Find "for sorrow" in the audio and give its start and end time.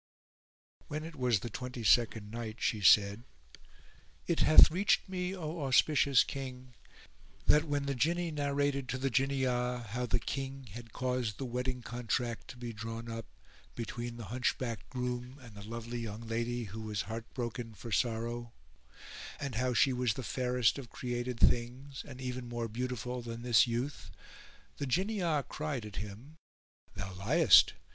17.75-18.53